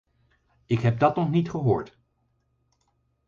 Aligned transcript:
Ik 0.65 0.79
heb 0.79 0.99
dat 0.99 1.15
nog 1.15 1.29
niet 1.29 1.49
gehoord. 1.49 1.99